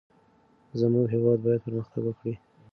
[0.79, 2.33] زمونږ هیواد باید پرمختګ وکړي.